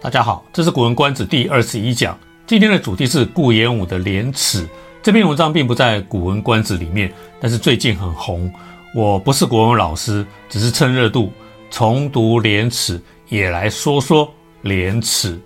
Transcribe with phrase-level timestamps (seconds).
[0.00, 2.16] 大家好，这是《古文观止》第二十一讲。
[2.46, 4.62] 今天的主题是顾炎武的《廉耻》。
[5.02, 8.48] 这篇文章并不在《古文观止》里面，但是最近很红。
[8.94, 11.32] 我不是国文老师，只是趁热度
[11.68, 12.96] 重读《廉耻》，
[13.28, 14.24] 也来说说
[14.62, 15.34] 《廉耻》。《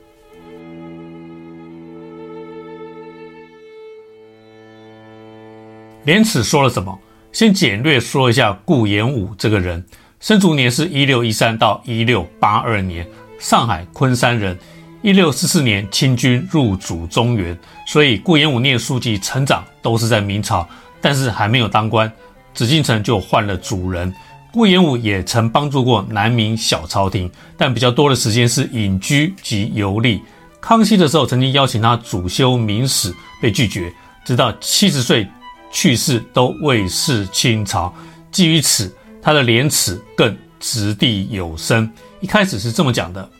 [6.04, 6.98] 廉耻》说了什么？
[7.32, 9.82] 先简略说一下顾炎武这个人。
[10.20, 13.04] 生卒年是一六一三到一六八二年，
[13.42, 14.56] 上海昆山人。
[15.02, 17.58] 一六四四年清军入主中原，
[17.88, 20.64] 所以顾炎武念书及成长都是在明朝，
[21.00, 22.10] 但是还没有当官，
[22.54, 24.14] 紫禁城就换了主人。
[24.52, 30.22] 顾炎武也曾帮助过南明小朝廷，但比较多的时间是隐居及游历。
[30.60, 33.92] 康熙的时候曾经邀请他主修明史，被拒绝，
[34.24, 35.26] 直到七十岁
[35.72, 37.92] 去世都未识清朝。
[38.30, 38.94] 基于此。
[39.24, 41.88] 他的《廉耻》更掷地有声。
[42.18, 43.30] 一开始是这么讲的：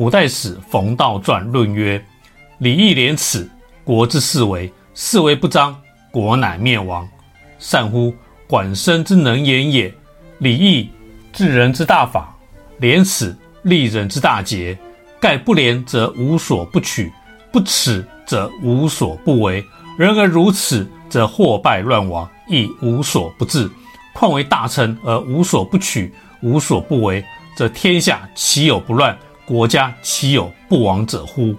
[0.00, 2.02] 五代史冯道传论曰
[2.56, 3.46] ：“礼义廉耻，
[3.84, 5.78] 国之四维；四维不彰，
[6.10, 7.06] 国乃灭亡。
[7.58, 8.14] 善乎！
[8.46, 9.92] 管生之能言也。
[10.38, 10.88] 礼义，
[11.34, 12.34] 治人之大法；
[12.78, 14.74] 廉耻，立人之大节。
[15.20, 17.12] 盖不廉则无所不取，
[17.52, 19.62] 不耻则无所不为。
[19.98, 23.70] 人而如此，则祸败乱亡，亦无所不至。”
[24.16, 27.22] 况为大臣而无所不取，无所不为，
[27.54, 29.14] 则天下岂有不乱？
[29.50, 31.56] 国家岂有不亡者乎？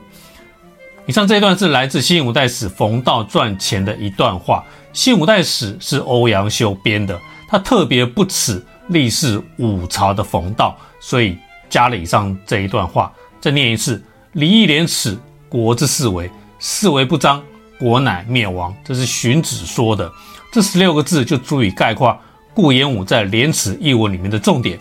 [1.08, 4.64] 以上这一段是来自《新五代史·冯道传》前的一段话。
[4.94, 7.19] 《新五代史》是欧阳修编的，
[7.50, 11.38] 他特别不齿历仕五朝的冯道，所以
[11.69, 13.12] 加了以上这一段话。
[13.42, 15.17] 再念一次：礼义廉耻，
[15.50, 17.44] 国之四维；四维不张，
[17.78, 18.73] 国乃灭亡。
[18.86, 20.09] 这是荀子说的。
[20.50, 22.17] 这十六个字就足以概括。
[22.53, 24.80] 顾炎武在《廉耻》一文里面的重点，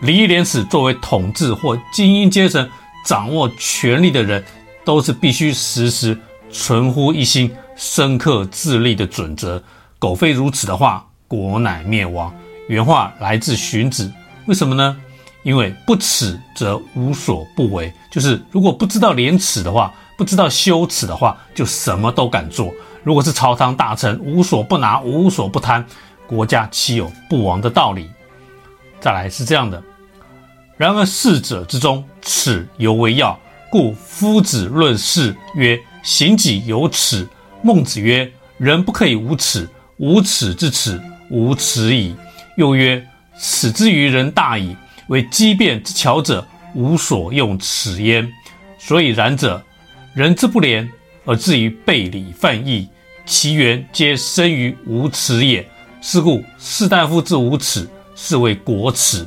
[0.00, 2.68] 礼义廉耻作为统治或精英阶层
[3.04, 4.44] 掌握权力的人，
[4.84, 6.18] 都是必须时时
[6.50, 9.62] 存乎一心、深刻自立的准则。
[9.98, 12.34] 苟非如此的话，国乃灭亡。
[12.68, 14.12] 原话来自荀子。
[14.46, 14.96] 为什么呢？
[15.42, 22.72] 因为不耻则无所不为，就是如果不知道廉耻的话，不知道羞耻的话，就什么都敢做。
[23.02, 25.84] 如果是朝堂大臣，无所不拿，无所不贪。
[26.26, 28.08] 国家岂有不亡的道理？
[29.04, 29.82] 再来是这样的。
[30.78, 33.38] 然而四者之中，耻尤为要。
[33.70, 37.28] 故夫子论事曰：“行己有耻。”
[37.62, 40.98] 孟子曰：“人不可以无耻，无耻之耻，
[41.28, 42.16] 无耻矣。”
[42.56, 43.06] 又曰
[43.38, 44.74] ：“耻之于人大矣，
[45.08, 48.26] 为机变之巧者，无所用耻焉。”
[48.80, 49.62] 所以然者，
[50.14, 50.90] 人之不廉
[51.26, 52.88] 而至于背礼犯义，
[53.26, 55.68] 其源皆生于无耻也。
[56.00, 59.26] 是故士大夫之无耻，是谓国耻。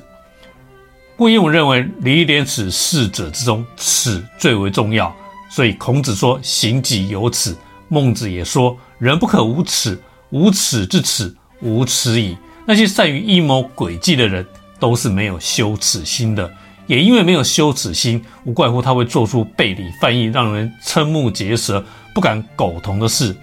[1.15, 5.15] 顾炎武认为礼义廉耻四者之中，耻最为重要，
[5.49, 7.55] 所以孔子说行己有耻，
[7.87, 9.99] 孟子也说人不可无耻，
[10.29, 12.37] 无耻之耻，无耻矣。
[12.65, 14.45] 那些善于阴谋诡计的人，
[14.79, 16.51] 都是没有羞耻心的，
[16.85, 21.83] 也因为没有羞耻心，无怪乎他会做出背礼犯义、让人瞠目结舌、
[22.13, 23.35] 不敢苟同的事。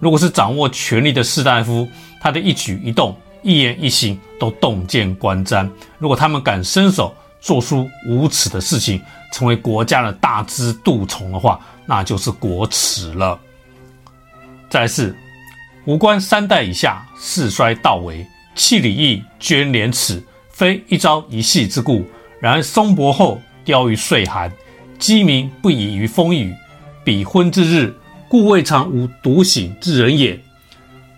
[0.00, 1.88] 如果是掌握权力的士大夫，
[2.20, 5.68] 他的一举一动、一言一行都洞见观瞻。
[5.98, 9.00] 如果他们敢伸手做出无耻的事情，
[9.32, 13.38] 成为国家的大支蠹虫的话，那就是国耻了。
[14.70, 15.14] 再来是，
[15.84, 22.04] 吾观三代以下，世衰道微，弃礼义，捐廉耻，非一朝一夕之故。
[22.40, 24.52] 然而松柏后，凋于岁寒，
[24.98, 26.54] 鸡鸣不已于风雨，
[27.04, 27.94] 彼昏之日，
[28.28, 30.38] 故未尝无独醒之人也。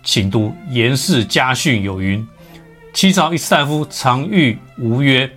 [0.05, 2.25] 请读颜氏家训有云：
[2.93, 5.29] 齐朝一大夫常諭吴曰：“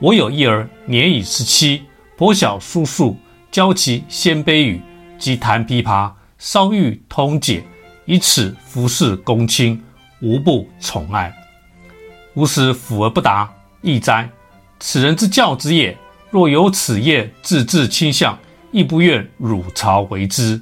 [0.00, 1.82] 我有一儿，年已十七，
[2.16, 3.14] 颇晓书数，
[3.50, 4.80] 教其鲜卑语，
[5.18, 7.62] 及弹琵琶，稍欲通解，
[8.06, 9.78] 以此服侍公卿，
[10.22, 11.30] 无不宠爱。
[12.32, 13.52] 吾使辅而不达，
[13.82, 14.26] 义哉！
[14.80, 15.94] 此人之教之也。
[16.30, 18.38] 若有此业，自治倾向，
[18.72, 20.58] 亦不愿汝朝为之。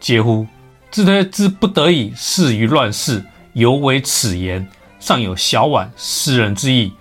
[0.00, 0.46] 嗟乎！”
[0.90, 6.92] 自推之不得已，事于乱世，犹为此言，尚有小挽失人之意。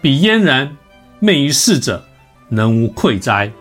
[0.00, 0.74] 彼嫣然
[1.20, 2.02] 昧于世者，
[2.48, 3.52] 能无愧哉？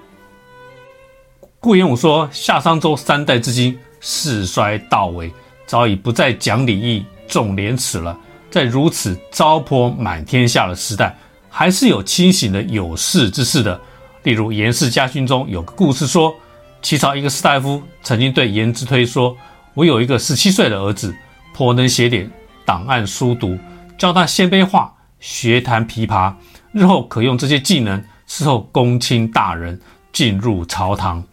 [1.59, 5.33] 顾炎武说：夏商周三代之今，世衰道微，
[5.65, 8.17] 早已不再讲礼义、重廉耻了。
[8.49, 11.13] 在如此糟粕满天下的时代，
[11.49, 13.77] 还是有清醒的有识之士的。
[14.23, 16.33] 例如颜氏家训中有个故事说，
[16.81, 19.35] 齐朝一个士大夫曾经对颜之推说。
[19.77, 21.15] 我有一个十七岁的儿子，
[21.53, 22.27] 颇能写点
[22.65, 23.55] 档案书读，
[23.95, 26.33] 教他鲜卑话，学弹琵琶，
[26.71, 29.79] 日后可用这些技能伺候公卿大人，
[30.11, 31.23] 进入朝堂。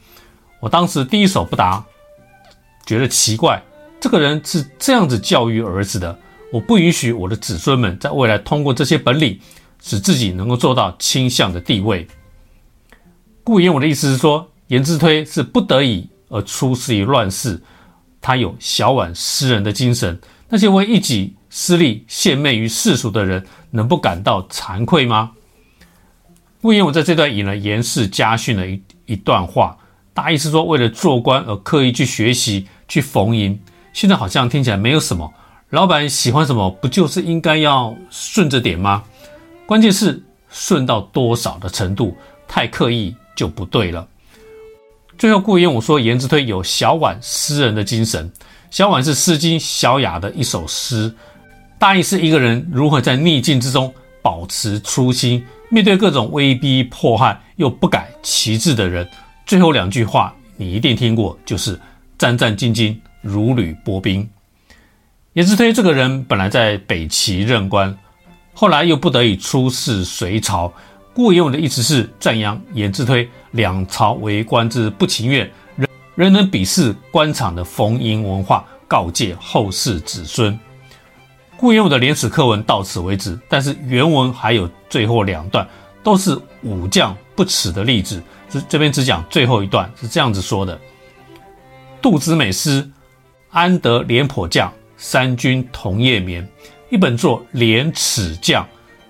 [0.61, 1.83] 我当时第一手不答，
[2.85, 3.63] 觉得奇怪，
[3.99, 6.19] 这个人是这样子教育儿子的。
[6.53, 9.41] 我不允许我的子孙们在未来通过这些本领，
[9.83, 12.07] 使自己能够做到卿相的地位。
[13.43, 17.63] 顾炎武的意思是说，颜之推是不得已而出师于乱世，
[18.25, 20.19] 他有小宛诗人的精神。
[20.49, 25.33] 那些为一己私利献媚于世俗的人，能不感到惭愧吗？
[26.63, 29.77] 顾炎武在这段引了严氏家训的一一段话，
[30.15, 33.61] 大意是说，为了做官而刻意去学习、去逢迎，
[33.93, 35.31] 现在好像听起来没有什么。
[35.69, 39.05] 老板喜欢什么，不就是应该要顺着点吗？
[39.67, 42.17] 关键是顺到多少的程度，
[42.49, 44.09] 太刻意就不对了。
[45.17, 48.31] 最后，顾炎武说，颜之推有小宛诗人的精神。
[48.71, 51.15] 小宛是《诗经·小雅》的一首诗，
[51.79, 59.09] 大意是一个人如何在逆境之中保持初心，面对各种威逼迫害又不改其志的人。
[59.47, 61.79] 最后两句话你一定听过，就是
[62.19, 64.29] 战战兢兢，如履薄冰。
[65.35, 67.97] 颜之推这个人本来在北齐任官，
[68.53, 70.73] 后来又不得已出仕隋朝。
[71.15, 75.49] 顾炎武的意思是赞扬颜之推两朝为官之不情愿。
[76.17, 80.57] 仍能鄙视官场的逢迎文化，告诫后世子孙。
[81.57, 85.67] 顾炎武的廉耻课文到此为止，但是原文还有最后两段，
[86.05, 88.23] 都是武将不耻的例子。
[88.49, 90.79] 这这边只讲最后一段，是这样子说的：
[92.01, 92.89] 杜子美诗，
[93.51, 96.49] 安得廉颇将，三军同夜眠。
[96.91, 98.65] 一本作廉耻将，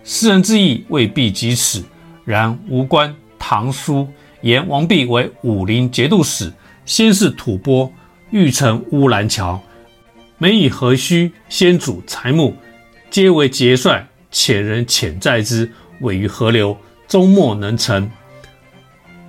[0.05, 1.85] 诗人之意未必及此，
[2.25, 4.01] 然吴观《唐书》
[4.43, 6.53] 言王弼为武林节度使。
[6.87, 7.91] 先是吐蕃，
[8.31, 9.59] 欲成乌兰桥，
[10.37, 12.55] 每以何须先主材木，
[13.11, 16.77] 皆为节帅遣人遣载之，毁于河流，
[17.09, 18.11] 终莫能成。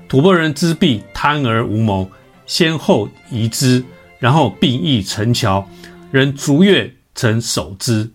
[0.10, 2.12] 吐蕃人知必贪而无谋，
[2.46, 3.82] 先后移之，
[4.20, 5.66] 然后并邑成桥，
[6.12, 8.12] 人逐月曾守之。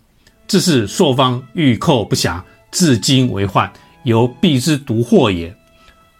[0.47, 5.55] 自是朔方欲寇不暇，至今为患，由弼之独祸也。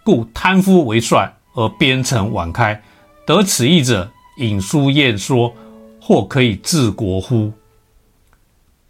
[0.03, 2.81] 故贪夫为帅，而边城晚开。
[3.25, 5.53] 得此意者，引书验说，
[6.01, 7.51] 或可以治国乎？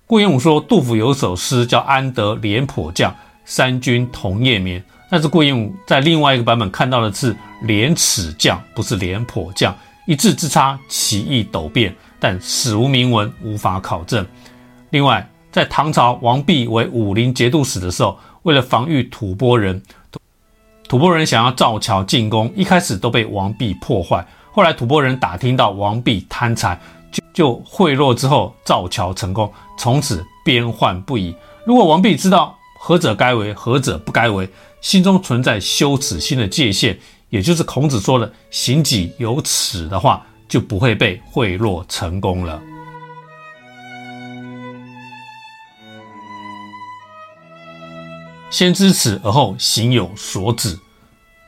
[0.07, 3.15] 顾炎武说，杜甫有首诗叫“安得廉颇将，
[3.45, 9.75] 三军同夜眠”，但是顾炎武在另外一个版本看到的是“廉耻将”，不是“廉颇将”，
[10.07, 14.25] 一字之差，其意陡变，但史无明文，无法考证。
[14.89, 19.81] 另外，在唐朝王弼为武林节度使的时候，为了防御吐蕃人。
[20.87, 24.25] 吐蕃人想要造桥进攻，一开始都被王弼破坏。
[24.51, 26.77] 后来吐蕃人打听到王弼贪财，
[27.11, 31.33] 就就贿赂之后造桥成功，从此边患不已。
[31.65, 34.49] 如果王弼知道何者该为，何者不该为，
[34.81, 36.99] 心中存在羞耻心的界限，
[37.29, 42.61] 也就是孔子说的“行己有耻”的话，就不会被贿赂成功了。
[48.51, 50.77] 先知耻而后行有所指，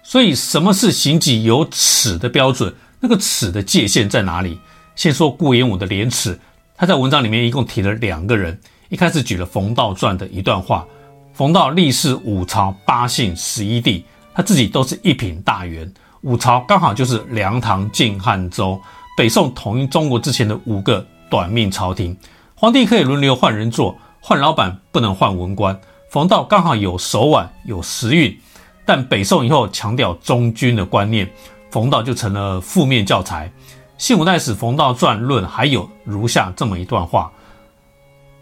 [0.04, 2.74] 所以什么是行己有耻的标准？
[3.02, 4.58] 那个耻的界限在哪里？
[4.96, 6.40] 先说顾炎武的廉耻，
[6.78, 8.58] 他在文章里面一共提了两个人。
[8.88, 10.88] 一开始举了冯道传的一段话：
[11.34, 15.92] 冯道历仕五朝八姓十一地，他自己都是一品大员。
[16.22, 18.80] 五朝刚好就是梁、唐、晋、汉、周，
[19.18, 22.18] 北宋统一中国之前的五个短命朝廷。
[22.56, 25.78] 皇帝可以轮流换人做，换老板不能换文官。
[26.14, 28.40] 冯道刚好有手腕，有时运，
[28.86, 31.28] 但北宋以后强调忠君的观念，
[31.72, 33.48] 冯道就成了负面教材。
[33.98, 37.34] 《晋五代史·冯道传论》还有如下这么一段话：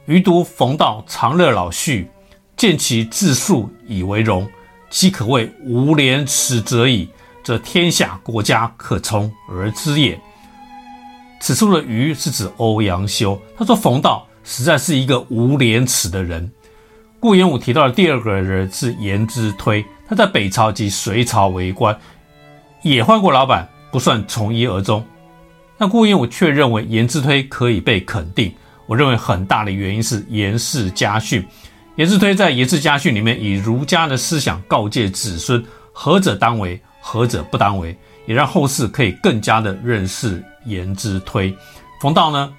[0.06, 2.12] 余读冯道长乐老序，
[2.58, 4.46] 见其自述以为荣，
[4.90, 7.08] 其可谓无廉耻者矣，
[7.42, 10.20] 则天下国家可从而知也。
[11.40, 16.52] 此处的余是指欧阳修，他说冯道实在是一个无廉耻的人。
[17.22, 21.96] 顾炎武提到的第二个人是颜之推，他在北朝及隋朝为官，
[22.82, 25.06] 也换过老板，不算从一而终。
[25.78, 28.52] 那顾炎武却认为颜之推可以被肯定。
[28.88, 31.46] 我认为很大的原因是颜氏家训。
[31.96, 35.64] 颜之推在颜氏家训里面以儒家的思想告诫子孙
[35.94, 41.56] 何者当为，何者不当为，也让后世可以更加的认识颜之推。
[42.02, 42.52] 冯道呢，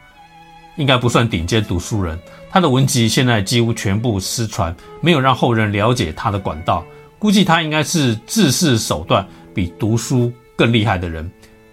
[0.76, 2.18] 应该不算顶尖读书人。
[2.50, 6.84] 他的文集现在几乎全部失传，没有让后人了解他的管道。
[7.18, 11.30] 估计他应该是治世手段比读书更厉害的人。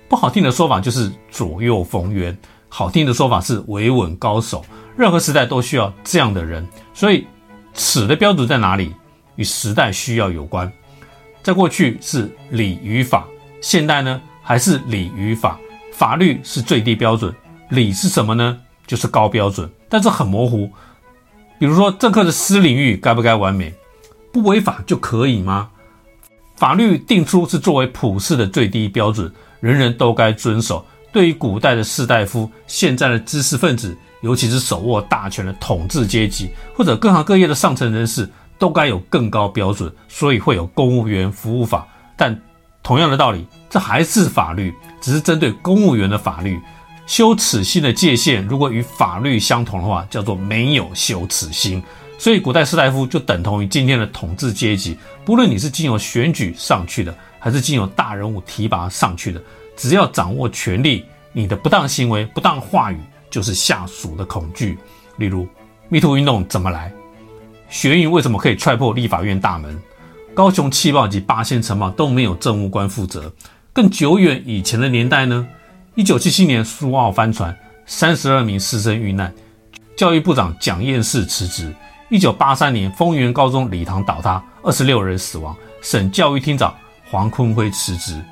[0.08, 2.38] 不好听的说法就是左右逢源，
[2.68, 4.64] 好听的说法是维稳高手。
[4.96, 6.68] 任何时代都需要这样的人。
[6.94, 7.26] 所以，
[7.74, 8.94] 耻的标准在哪里？
[9.36, 10.72] 与时代需要有关。
[11.42, 13.26] 在过去是礼与法，
[13.62, 15.58] 现代呢还是礼与法。
[15.94, 17.34] 法律是最低标准，
[17.70, 18.60] 礼是什么呢？
[18.90, 20.68] 就是高标准，但是很模糊。
[21.60, 23.72] 比如说政客的私领域该不该完美？
[24.34, 25.70] 不违法就可以吗？
[26.56, 30.84] 法律定出是作为普世的最低标准，人人都该遵守。
[31.12, 38.28] 对于古代的士大夫，现在的知识分子，尤其是手握大权的统治阶级，或者各行各业的上层人士，
[38.58, 39.94] 都该有更高标准。
[40.08, 41.88] 所以会有公务员服务法。
[42.18, 42.36] 但
[42.82, 46.60] 同样的道理，这还是法律，只是针对公务员的法律。
[47.10, 51.82] 羞耻心的界限，如果与法律相同的话，叫做没有羞耻心。
[52.20, 54.96] 所以古代士大夫就等同于今天的统治阶级。
[55.26, 59.42] 不论你是经由选举上去的，还是经由大人物提拔上去的。
[59.76, 63.00] 只要掌握权力，你的不当行为、不当话语
[63.32, 64.78] 就是下属的恐惧。
[65.18, 65.48] 例如
[65.88, 66.94] 密图运动怎么来？
[67.72, 69.76] 学运为什么可以踹破立法院大门？
[70.36, 73.34] 高雄气爆及八仙尘爆都没有政务官负责。
[73.74, 75.48] 更久远以前的年代呢？
[76.00, 77.54] 一九七七年苏澳帆船，
[77.86, 79.34] 三十二名师生遇难，
[79.98, 81.76] 教育部长蒋彦士辞职。
[82.08, 86.74] 一九八三年丰原高中礼堂倒塌，二十六人死亡，省教育厅长
[87.12, 88.24] 黄坤辉辞职。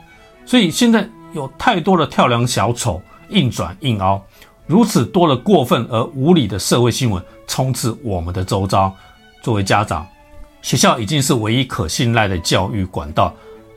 [0.45, 1.05] 所以现在。
[1.33, 4.25] 有太多的跳梁小丑、硬转硬凹，
[4.65, 8.95] 如此多的过分而无理的社会新闻充斥我们的周遭。
[9.43, 10.07] 作为家长，
[10.61, 13.35] 学校已经是唯一可信赖的教育管道。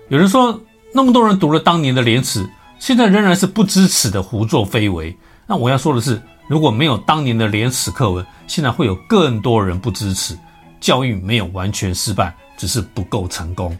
[0.09, 0.59] 有人说，
[0.95, 2.49] 那么多人读了当年的廉耻，
[2.81, 5.15] 现在仍然是不知耻的胡作非为。
[5.47, 10.37] 那我要说的是，如果没有当年的廉耻课文，现在会有更多人不知耻。
[10.81, 13.77] 教育没有完全失败，只是不够成功。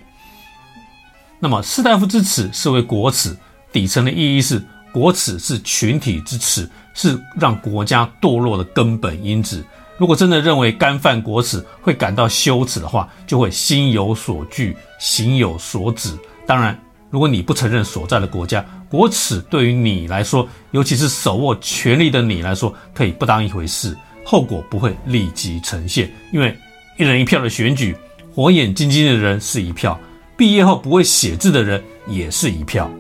[1.39, 3.35] 那么士大夫之耻是为国耻。
[3.73, 9.65] 底层的意义是，国耻是群体之耻，是让国家堕落的根本因子。
[9.97, 16.15] 如果真的认为干犯国耻会感到羞耻的话，就会心有所惧，行有所止。
[16.47, 16.79] 当然，
[17.09, 26.11] 如果你不承认所在的国家，国耻对于你来说，尤其是手握权力的你来说，可以不当一回事，后果不会立即呈现。
[26.33, 26.57] 因为
[26.99, 27.97] 一人一票的选举，
[28.35, 29.97] 火眼金睛的人是一票，
[30.37, 32.91] 毕业后不会写字的人也是一票。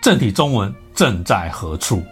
[0.00, 2.02] 正体中文正在何处？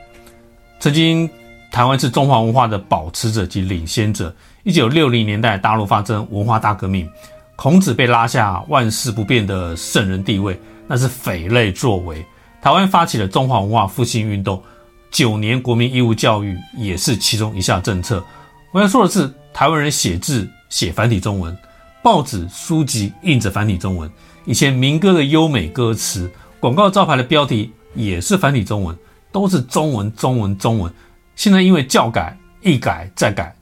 [0.80, 1.30] 曾经，
[1.72, 4.34] 台湾是中华文化的保持者及领先者。
[4.64, 7.08] 一九六零年代，大陆发生文化大革命，
[7.56, 12.24] 孔子被拉下万世不变的圣人地位，那是匪类作为。
[12.60, 14.62] 台湾发起了中华文化复兴运动，
[15.10, 18.24] 九年国民义务教育也是其中一项政策。
[18.72, 21.56] 我要说的是，台湾人写字写繁体中文，
[22.02, 24.10] 报纸书籍印着繁体中文，
[24.44, 27.72] 以前民歌的优美歌词，广告招牌的标题。
[27.96, 28.98] 也是繁体中文，
[29.30, 30.92] 都是中文，中文，中文。
[31.36, 33.54] 现在因为教改，一改再改，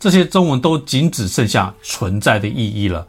[0.00, 3.06] 这些中文都仅只剩下存在的意义了。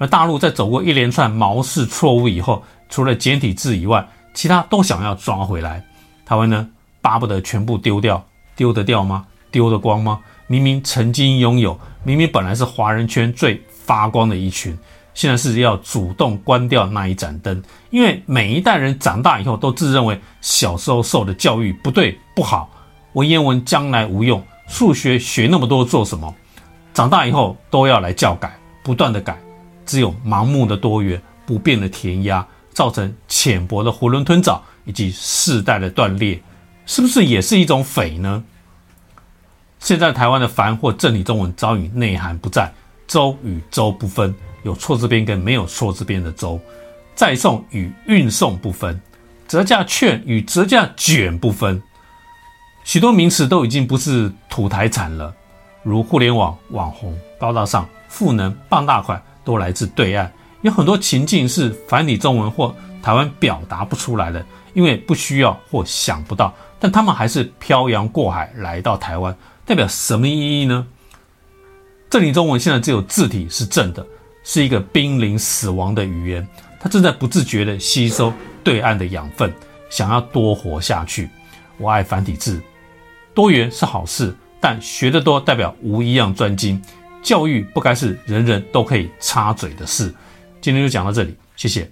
[0.00, 5.84] 而大陆在走过一连串毛氏错误以后，除了简体字以外，其他都想要抓回来。
[6.24, 6.66] 台湾呢，
[7.02, 8.24] 巴不得全部丢掉，
[8.56, 9.26] 丢得掉吗？
[9.50, 10.20] 丢得光吗？
[10.46, 14.74] 明明曾经拥有，明明本来是华人圈最发光的一群。
[15.12, 22.70] 现在是要主动关掉那一盏灯，因为每一代人长大以后都自认为小时候受的教育不对不好，
[23.12, 26.34] 文言文将来无用，数学学那么多做什么？
[26.94, 29.36] 长大以后都要来教改，不断的改，
[29.90, 36.40] 只有盲目的多元，不变的填鸭，造成浅薄的囫囵吞枣以及世代的断裂，
[36.86, 38.44] 是不是也是一种匪呢？
[39.80, 42.72] 现在台湾的繁或正体中文早已内涵不在，
[43.08, 44.32] 州与州不分。
[44.62, 46.60] 有错字边跟没有错字边的州，
[47.16, 49.00] 再送与运送不分，
[49.48, 51.82] 折价券与折价卷不分，
[52.84, 55.34] 许多名词都已经不是土台产了，
[55.82, 59.20] 如互联网、网红、高大上、赋能、傍大款，
[59.50, 60.32] 都来自对岸。
[60.62, 70.86] 有很多情境是繁体中文或台湾表达不出来的，因为不需要或想不到，但他们还是漂洋过海来到台湾，代表什么意义呢？
[72.08, 74.06] 正体中文现在只有字体是正的。
[74.42, 76.48] 是一个濒临死亡的语言，
[76.80, 78.32] 它正在不自觉地吸收
[78.64, 79.52] 对岸的养分，
[79.90, 81.28] 想要多活下去。
[81.76, 82.60] 我爱繁体字，
[83.34, 86.82] 多元是好事，但学得多代表无一样专精。
[87.22, 90.12] 教育不该是人人都可以插嘴的事。
[90.60, 91.90] 今天就讲到这里，谢谢。